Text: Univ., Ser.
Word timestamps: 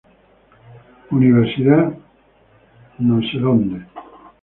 Univ., 1.11 1.37
Ser. 1.51 1.83